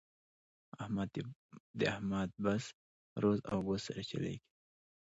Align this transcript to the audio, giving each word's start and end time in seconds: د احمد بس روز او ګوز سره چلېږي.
د 1.77 1.79
احمد 2.01 2.29
بس 2.43 2.63
روز 3.21 3.39
او 3.51 3.57
ګوز 3.67 3.81
سره 3.87 4.01
چلېږي. 4.09 4.39